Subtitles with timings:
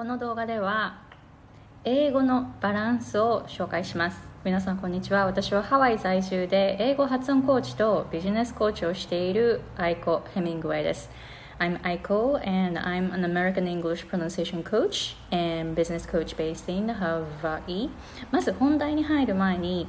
[0.00, 1.02] この動画では
[1.84, 4.30] 英語のバランスを紹介します。
[4.46, 5.26] 皆さんこんにちは。
[5.26, 11.10] 私はハワイ在住で英語発音コーチとビジネスコーチをしているアイコ・ヘミングウェイです。
[11.58, 17.90] I'm Aiko and I'm an American English pronunciation coach and business coach based in Hawaii.
[18.30, 19.86] まず本題に入る前に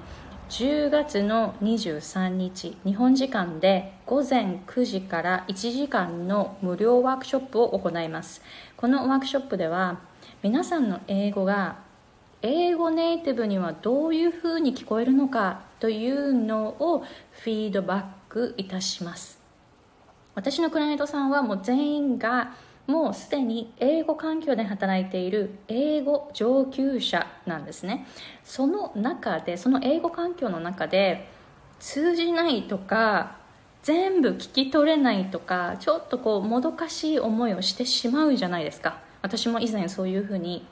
[0.52, 8.41] 10月の23日日本時間で午前9時から1時間の無料ワークショップを行います。
[8.75, 10.02] このワークショップでは
[10.43, 11.77] 皆さんの英語が
[12.41, 19.40] 英語ネイティブにはどういうふうに聞こえるのかというのをフィードバックいたします。
[20.35, 22.52] 私のクライアントさんはもう全員が
[22.91, 28.05] もうすでに英語環境で働いている英語上級者なんですね。
[28.44, 31.30] その中でその英語環境の中で
[31.80, 33.38] 通じないとか
[33.82, 38.99] 全部聞き取れないとかちょっとこうもどかしい思いをしてしまうじゃないですか。
[39.21, 40.68] 私も以前そういうふうに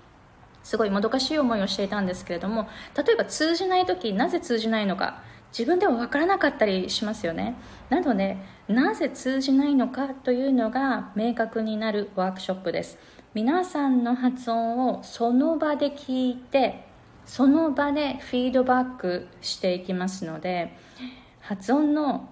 [0.62, 5.21] すごいもどかしい思いをしていたんですけれども例えば通じない時なぜ通じないのか。
[5.52, 7.55] 自分でも分からなかったりしますよね。
[7.90, 12.98] なのでなぜ通じないのかというのが明確になるワークショップです。
[13.34, 16.86] 皆さんの発音をその場で聞いて
[17.26, 20.76] その場でフィードバックしていきますので
[21.40, 22.27] 発音の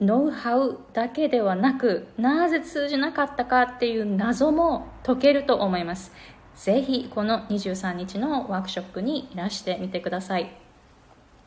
[0.00, 6.12] ノウハウだけではなくなぜ通じなかったかっていう謎も解けると思います。
[6.54, 10.67] ぜひこの23日のワークショップにいらしてみてください。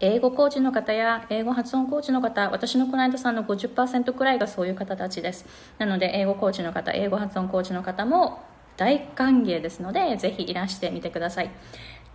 [0.04, 5.46] 英語コーチの方や英語発音コーチの方私のクライアントさんの50%くらいがそういう方たちです。
[5.78, 8.42] なので英語コーチの方英語発音コーチの方も
[8.78, 11.52] 大歓迎ですのでぜひいらしてみてください。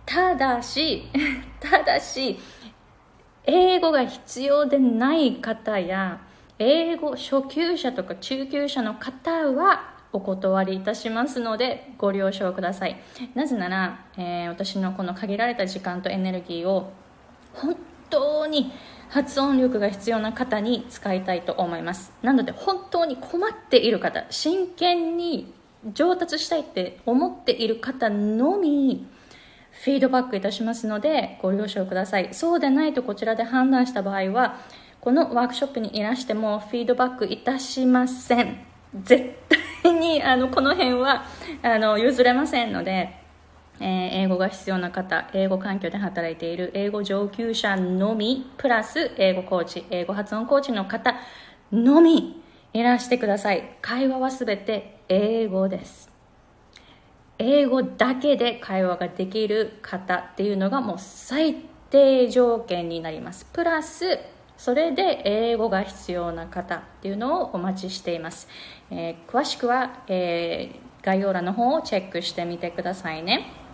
[0.05, 1.03] ただし
[1.61, 2.37] ただし
[3.45, 6.19] 英語が必要でない方や
[6.59, 12.97] 英語初級者とか中級者の方はお断りいたしますのでご了承ください。
[13.33, 16.91] なぜなら、えー、私のこの限られた時間とエネルギーを
[17.61, 17.75] 本
[18.09, 18.71] 当に
[19.09, 25.53] 発音力が必要な方に使いたいと思いますなので本当に困っている方真剣に
[25.93, 29.07] 上達したいって思っている方のみ
[29.83, 32.33] フィードバックいたしますのでご了承ください。
[32.33, 34.57] そうでないとこちらで判断した場合は
[34.99, 38.65] このワークショップにいらしてもフィードバックいたしません。
[39.03, 39.35] 絶
[39.83, 41.25] 対にあのこの辺は
[41.61, 43.26] あの譲れませんので
[43.79, 51.15] えー、英語が必要な方英語環境で働いている英語上級者のみプラス英語コーチ英語発音コーチの方
[51.71, 52.41] のみ
[52.73, 53.77] いらしてください。
[53.81, 56.09] 会話はすべて英語です。
[57.39, 61.55] 英語だけで会話ができる方っていうのがもう最
[61.89, 63.45] 低条件になります。
[63.45, 64.19] プラス
[64.57, 68.47] それで英語が必要な方っていうのをお待ちしています、
[68.89, 73.66] えー、詳しくは、えー、概要欄の方をチェックしてみてくださいね。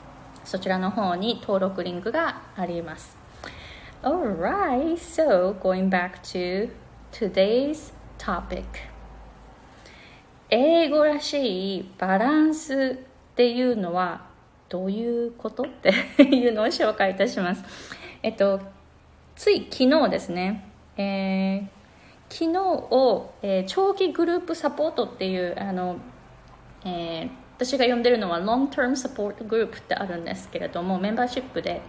[0.44, 3.18] そちらの方に登録リンクがあります。
[4.02, 6.70] Alright, so going back to
[7.12, 8.64] today's topic.
[10.50, 13.00] 英語らしいバランス
[13.34, 14.26] っていうのは
[14.70, 15.92] どういうことって
[16.24, 17.64] いうのを紹介いたします。
[18.22, 18.60] えっと
[19.36, 21.68] つい昨日ですね、えー、
[22.30, 25.98] 昨日を、えー、長期グループサポートっていうあの、
[26.86, 31.82] えー私が呼んでるのは Long Term Support Group ってあるんですけれどもメンバーシップで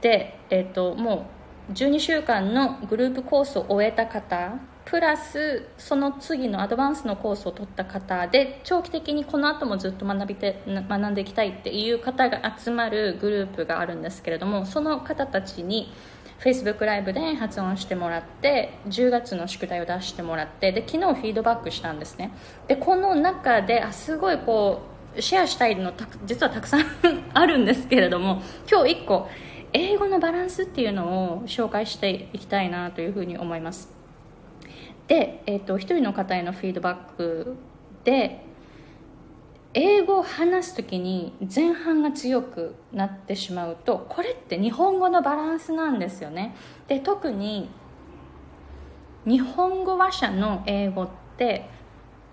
[0.00, 1.26] で、えーと、も
[1.68, 15.92] う12週間のグループコースを終えた方プラスその次のアドバンスのコースを取った方で長期的にこの後もずっと学びて学んでいきたいっていう方が集まるグループがあるんですけれどもその方たちに
[16.40, 22.32] Facebook ライブで発音してもらって10月の宿題を出してもらってで昨日フィードバックしたんですね。
[22.68, 24.82] でこの中であすごいこ
[25.16, 25.92] うシェアしたいの
[26.24, 26.84] 実はたくさん
[27.34, 29.28] あるんですけれども今日1個
[29.72, 33.90] 英語のバランスっていうのを紹介していきたいなというふうに思います。
[35.08, 37.56] で、えーと、1人の方へのフィードバック
[38.04, 38.44] で
[39.74, 46.54] 英語を話す時に前半が強くなってしまうとこれって日本語のバランスなんですよね。
[46.88, 47.70] で特に
[49.24, 51.70] 日本語話者の英語って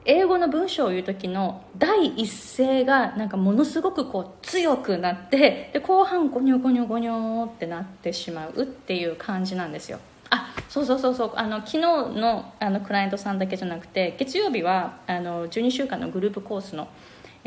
[0.06, 10.00] 英語の文章を言う時の第一声がなんかものすごくこう強くなってで後半ゴニョゴニョゴニョってなってしまうっていう感じなんですよ。
[10.32, 11.32] あそうそうそうそう。
[11.36, 16.88] あの昨日のあのクライアントさんだけじゃなくて月曜日はあの12週間のグループコースの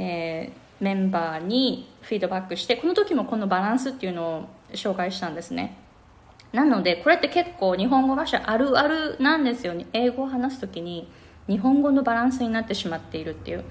[0.02, 5.78] えー、メンバーにフィードバックしてこの時もこのバランスっていうのを紹介したんですね。
[6.52, 9.86] なのでこれって結構日本語話者あるあるなんですよね。
[9.92, 11.08] 英語を話す時に
[11.48, 13.64] 日本語のバランスになってしまっているっていう。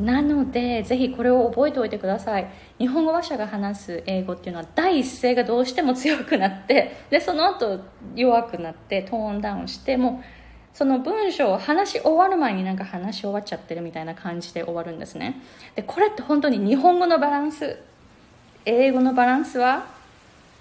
[0.00, 2.48] なのでぜひこれを覚えておいてください。
[2.78, 7.80] 日本語話者が話す英語っていうのは第一声がどうしても強くなってでその後
[8.14, 10.37] 弱くなってトーンダウンしてもう
[10.74, 15.40] その文章を話し終わる前になんか話し終わっちゃってるみたいな感じで終わるんですね。
[15.74, 17.78] でこれって本当に日本語のバランス
[18.64, 19.86] 英語のバランスは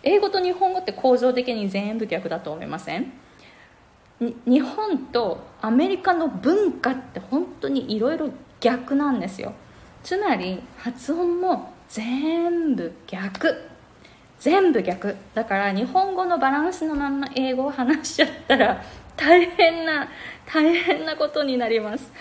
[0.04, 3.12] 英語と日本語って構造的に全部逆だと思いません？
[4.20, 9.54] 日本とアメリカの文化って本当にいろいろ逆なんですよ。
[10.04, 13.70] つまり発音も全部逆。
[14.40, 15.16] 全部逆。
[15.34, 18.84] だから日本語のバランスのまんま英語を話しちゃったら
[19.18, 20.08] 大変な
[20.46, 22.14] 大変なことになります。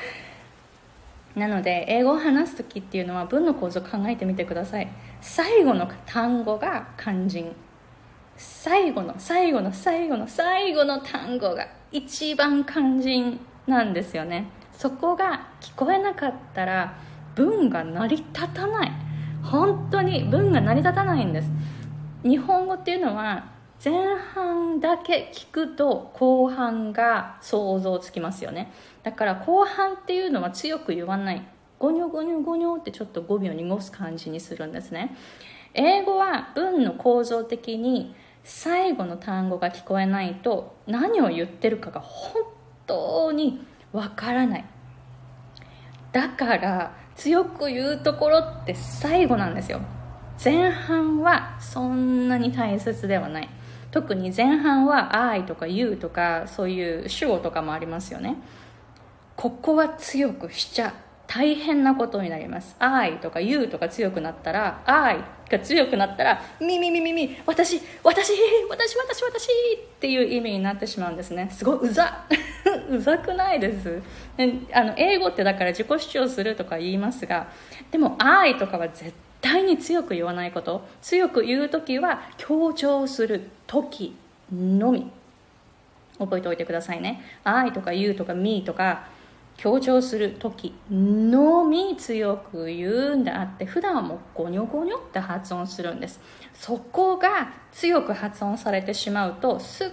[1.36, 4.88] なので英語を話す時っていうのは文の構造を考えてみてください。
[5.20, 7.54] 最後の単語が肝心。
[8.36, 14.46] 最後の最後の最後の最後の単語が一番肝心なんですよね。
[14.72, 16.96] そこが聞こえなかったら
[17.34, 18.92] 文が成り立たない。
[19.42, 21.50] 本当に文が成り立たないんです。
[22.22, 23.94] 日本語っていうのは前
[24.34, 28.72] 半だけ聞くと後半が想像つきますよね。
[29.02, 31.46] だから後半っていうのは強く言わない。
[31.78, 35.14] ゴニョゴニョゴニョってちょっと語尾を濁す感じにするんですね。
[35.74, 38.14] 英語は文の構造的に
[38.44, 42.44] 最後の単語が聞こえないと何を言ってるかが本
[42.86, 44.64] 当にわからない。
[46.12, 49.80] だから強く言うところって最後なんですよ。
[50.42, 53.48] 前半はそんなに大切ではない。
[53.96, 58.36] 特に前半は「I」とか「You」とかそういう主語とかもありますよね。
[59.36, 60.92] ここは強くしちゃ
[61.26, 62.76] 大変なことになります。
[62.78, 68.32] I とか You とか強くなったら I が強くなったらみみみみみ私私
[68.68, 71.48] 私私私っていう意味になってしまうんですね。
[71.50, 72.26] すごいうざ
[72.90, 74.02] うざくないです。
[74.74, 77.46] あの英語ってだから自己主張するとか言いますが
[77.90, 79.14] でも I とかは絶
[79.46, 80.84] 対に強く言わないこと。
[81.00, 84.16] 強く言う時は強調する時
[84.52, 85.10] のみ。
[86.18, 87.22] 覚えておいてくださいね。
[87.44, 89.06] I とか You とか Me とか
[89.56, 96.20] 強調する時のみ強く言うんであって普段はもうゴニョゴニョって発音するんです。
[96.52, 99.88] そこが強く発音されてしまうとすっ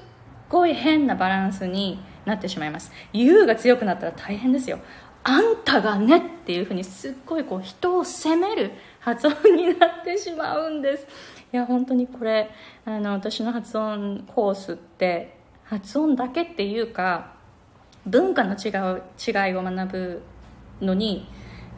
[0.49, 2.91] ごい変なバランスになってしまいます。
[3.11, 4.79] You が強くなったら大変ですよ。
[5.25, 8.71] あんたがねっていうふうにすっごいこう人を責める
[9.03, 11.07] 発音になってしまうんです。
[11.51, 12.49] いや本当にこれ
[12.85, 17.33] あの私の発音コースって発音だけっていうか
[18.05, 20.21] 文化の違う違いを学ぶ
[20.81, 21.27] のに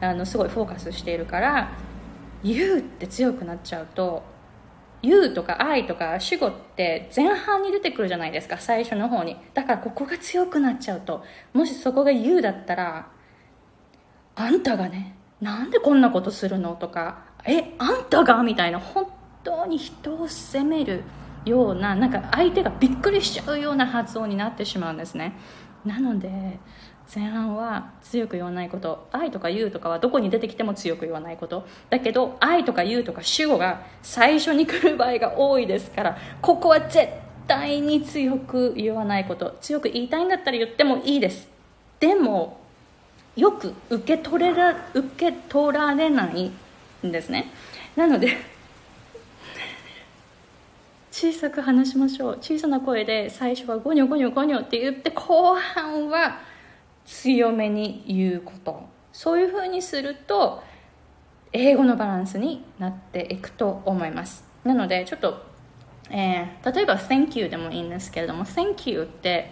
[0.00, 1.72] あのすごいフォーカスしているから
[2.44, 4.22] 「言う」って強くなっちゃうと
[5.02, 9.36] 「言う」とか「愛」とか主語って前半に出てくるじゃないですか最初の方に。
[9.52, 11.24] だからここが強くなっちゃうと。
[11.52, 13.08] もしそこが「言う」だったら
[14.36, 19.06] 「あんたがねなんでこんなことするの?」とか「えあんたが?」みたいな本
[19.44, 21.02] 当に人を責める
[21.44, 25.34] ようななんか相手がびっくりしちゃうような発音になってしまうんですね
[25.84, 26.58] なので
[27.14, 37.08] 前半は強く言わないこと愛とか言うとかはどこに出てきても強く言わないことだけど愛とか言うとか主語が最初に来る場合が多いですからここは絶
[37.46, 41.48] 対に強く言わないこと強く言いたいんだったら言ってもいいです
[42.00, 42.58] でも
[43.36, 46.50] よく受け取れら受け取られない
[47.06, 47.50] んですね。
[47.94, 48.28] なので
[51.12, 52.38] 小さく話しましょう。
[52.40, 56.38] 小さな声で最初はゴニョゴニョゴニョって言って後半は
[57.04, 58.88] 強めに言うこと。
[59.12, 60.62] そういうふうにすると
[61.52, 64.44] 英語のバランスになっていくと思います。
[64.64, 65.42] なのでちょっと、
[66.10, 69.50] えー、例えば Thank you でもいいんですけれども Thank you って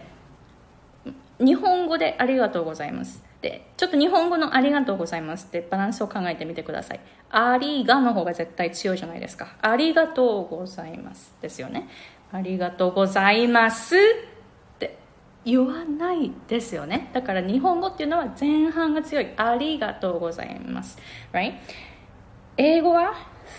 [1.38, 3.22] 日本語でありがとうございます。
[3.44, 7.00] でちょっと日本語のありがとうございますってバランスを考えてみてください。
[7.28, 9.56] ありがの方が絶対強いじゃないですか。
[9.60, 11.86] ありがとうございますですよね。
[12.32, 13.98] ありがとうございますっ
[14.78, 14.96] て
[15.44, 17.10] 言わないですよね。
[17.12, 19.28] だから日本語っていうのは前半が強い。
[19.36, 20.98] ありがとうございます。
[21.30, 21.52] Right?
[22.56, 23.12] 英語は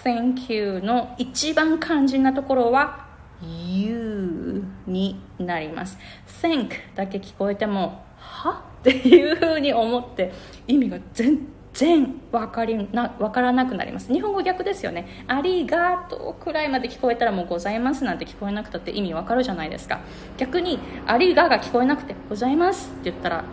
[0.03, 3.05] Thank you の一番肝心なところは
[3.43, 5.99] You になります。
[6.41, 8.63] Thank だけ聞こえてもは？
[8.81, 10.31] っていうふうに思って
[10.67, 14.13] 意味が全然分かりな分からなくなります。
[14.13, 19.99] 日本語逆ですよね「ありがとう」くらいまで聞こえたらもう「ございます」なんて聞こえなくたって意味わかるじゃないですか。
[20.37, 23.43] 逆に「ありが」が聞こえなくて「ございます」って言ったらん？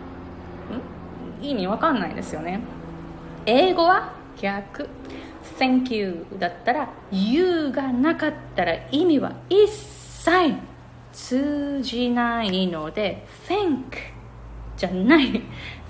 [1.41, 2.61] 意味わかんないですよね。
[3.45, 4.87] 英語は逆。
[5.59, 10.55] Thank you だったら You がなかったら意味は一切
[11.11, 14.12] 通じないので Thank
[14.83, 15.41] じゃない。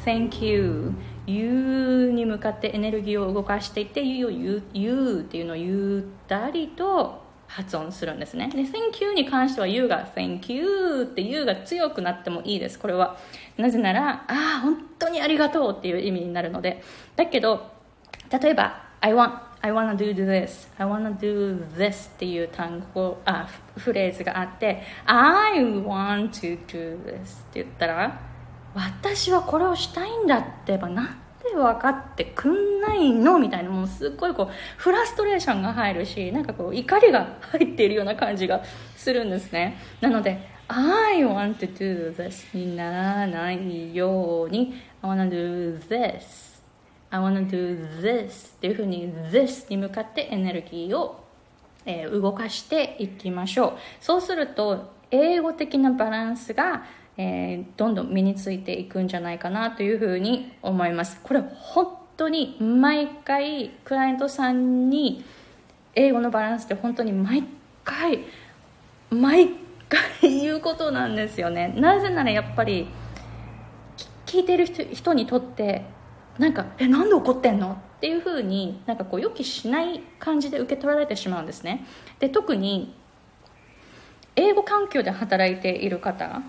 [0.06, 0.94] Thank you.
[1.26, 8.50] 言うに向かってエネルギーを動かしていって言う言う言うっていうのをゆったりと発音するんですね。
[8.50, 12.78] で Thank you に関しては You が Thank you って You が強くなってもいいです。
[12.78, 13.18] これは。
[13.58, 16.84] なぜならああ本当にありがとうっていう意味になるので。
[17.16, 17.72] だけど
[18.30, 19.32] 例えば I want
[19.62, 20.68] I wanna do this.
[20.78, 23.48] I wanna do this っていう単語あ
[23.78, 28.33] フレーズがあって I want to do this って言ったら
[28.76, 31.06] 私はこれをしたいんだってばなん
[31.44, 33.38] で分かってくんないの？
[33.38, 38.64] みたいなもうすっごいこうフラストレーションが入るしなんかこう怒りが入っているような感じが
[38.96, 39.78] するんですね。
[40.02, 44.74] なので I want to do this にならないように。
[45.02, 46.62] I wanna do this
[47.10, 51.24] I wanna do this っていうふうに this に向かってエネルギーを、
[51.86, 53.78] えー、動かしていきましょう。
[54.00, 56.86] そうすると英語的なバランスが
[57.18, 61.20] えー、どんどん身についていくんじゃないかなというふうに思います。
[61.24, 65.24] これ本当に毎回クライアントさんに
[65.96, 67.44] 英語のバランスって本当に毎
[67.84, 68.20] 回
[69.12, 69.50] 毎
[69.90, 71.74] 回言うことなんですよね。
[71.76, 72.88] なぜならやっぱり
[74.26, 75.86] 聞いてる人にとって
[76.40, 81.86] なんか「えなんで怒ってんの?」っていうふうになんかこう予期しない感じで受け取られてしまうんですね。
[82.20, 82.96] で特に
[84.36, 86.42] 英語環境で働いている方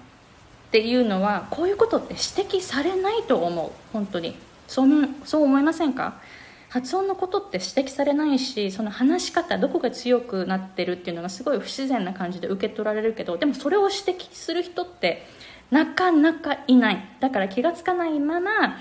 [0.75, 3.71] っていうのはこういうことって指摘されないと思う。
[3.93, 4.35] 本当に。
[4.67, 4.89] そう
[5.25, 6.21] そう思いませんか？
[6.69, 15.25] 発音のことって指摘されないしその話し方どこが強くなってるっていうのがすごい不自然な感じで受け取られるけどでもそれを指摘する人って
[15.71, 17.09] なかなかいない。
[17.21, 18.79] だから気が付かないまま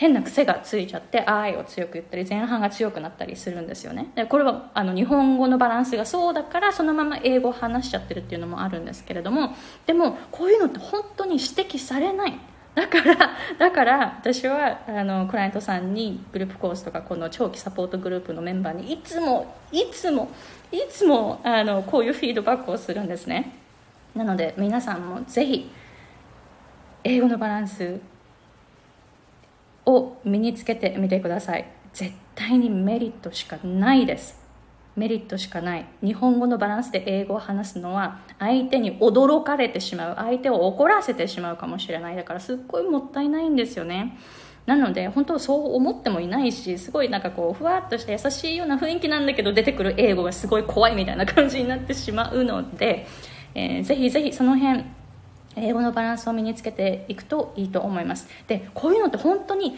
[0.00, 4.06] 変な癖がついちゃって「愛」を強く言ったり前半が強くなったりするんですよね。
[4.14, 9.54] でこれはあの日本語のバランスがそうだからそのまま英語を話しちゃってるっていうのもあるんですけれども
[9.84, 12.38] でもこういうのって本当に指摘されない。
[12.74, 20.30] だからだから私はあのクライアントさんにグループコースとかこの長期サポートグループのメンバーにいつもいつも
[20.72, 23.52] いつもあのこういうフィードバックをするんですね。
[24.14, 25.70] なので皆さんもぜひ
[27.04, 28.00] 英語のバランス
[29.94, 31.70] を身につけてみてください。
[31.92, 34.40] 絶対にメリットしかないです。
[34.96, 35.86] メリットしかない。
[36.02, 40.16] 日本語のバランスで英語を話すのは相手に驚かれてしまう。
[40.16, 42.16] 相手を怒らせてしまうかもしれない。
[42.16, 44.18] だからすっごいもったいないんですよね。
[44.66, 53.06] なので本当そう思ってもいないしすごいなんかこうふわっとした優しいような雰囲気なんだけど出てくる英語がすごい怖いみたいな感じになってしまうので、
[53.54, 54.84] えー、ぜひぜひその辺
[55.56, 58.28] 英語のバランスを身につけていくといいと思います。
[58.46, 59.76] でこういうのって本当に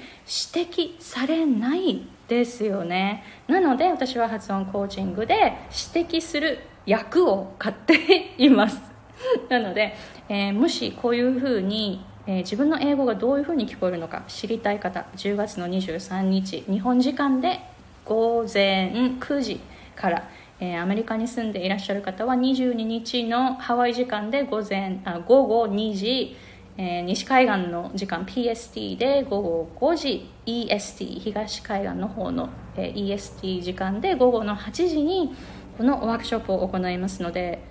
[0.54, 3.24] 指摘されないですよね。
[3.48, 5.54] なので私は発音コーチングで
[5.94, 8.80] 指摘する役を買っています。
[9.48, 9.94] なので、
[10.28, 17.60] えー、もしこういうふうに、えー、自分の英語がどういうふうに聞こえるのか知りたい方10月の23日日本時間で
[18.04, 19.60] 午前9時
[19.94, 20.28] から
[20.60, 26.36] え、アメリカに住んでいらっしゃる方は22日のハワイ時間で午前あ午後2時、
[26.78, 35.34] えー、西海岸の時間 PST で午後5時 EST 東海岸の方の、えー、EST 時間で午後の8時に
[35.76, 37.62] このワークショップを行いますので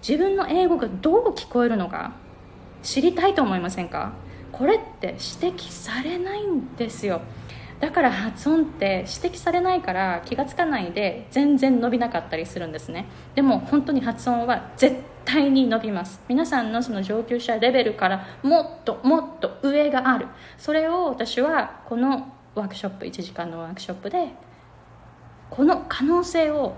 [0.00, 2.12] 自分の英語がどう聞こえるのか
[2.82, 4.12] 知りたいと思いませんか？
[4.52, 7.20] これって指摘されないんですよ。
[7.80, 13.06] だから発音って指摘されないから気がつかないで全然伸びなかったりするんですね。
[13.34, 16.20] でも本当に発音は絶対に伸びます。
[16.28, 20.26] 皆さんのその上級者レベルからもっともっと上がある。
[20.56, 24.32] それを私はこのワークショップ1時間のワークショップで
[25.50, 26.74] この可能性を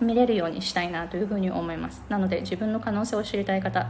[0.00, 2.02] 見れるようにしたいなというふうに思います。
[2.08, 3.86] なので自分の可能性を知りたい方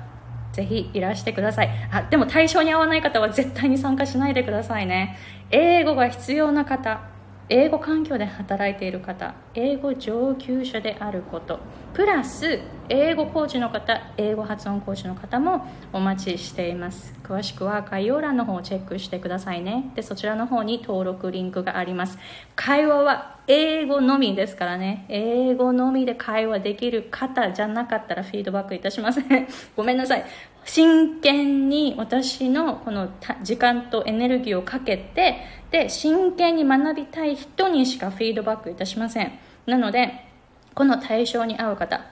[0.55, 1.71] ぜひいらしてください。
[1.91, 5.19] あでも対象に合わない方は絶対に参加しないでくださいね。
[5.51, 7.03] 英語が必要な方
[7.51, 11.59] 英語環境で働いている方英語上級者であること。
[11.93, 17.13] プラス英語コーチの方英語発音コーチの方もお待ちしています。
[17.25, 19.91] 詳しくは概要欄の方をチェックしてくださいね。
[19.95, 22.19] でそちらの方に登録リンクがあります。
[22.55, 25.07] 会話は英語のみですからね。
[25.09, 29.49] 英語のみで会話できる方じゃなかったらフィードバックいたしません。
[29.75, 30.25] ごめんなさい。
[30.67, 33.09] 真剣に私のこの
[33.43, 35.39] 時間とエネルギーをかけて
[35.71, 39.33] で真剣に学びたい人にしかフィードバックいたしません。
[39.65, 40.27] なので
[40.75, 42.03] この対象に合う方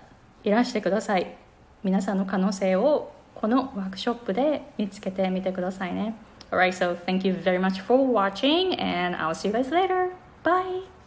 [0.42, 1.34] いらしてください。
[1.84, 6.14] 皆さんの可能性をこのワークショップで見つけてみてくださいね
[6.52, 10.12] Alright, so thank you very much for watching and I'll see you guys later.
[10.44, 11.01] Bye!